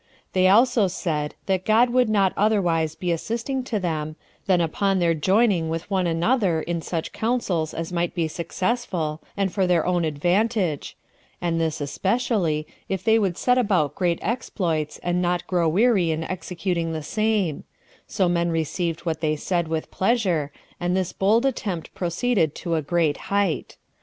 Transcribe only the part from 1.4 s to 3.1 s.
that God would not otherwise